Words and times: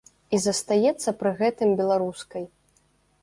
І 0.35 0.37
застаецца 0.45 1.13
пры 1.19 1.33
гэтым 1.41 1.69
беларускай. 1.81 2.43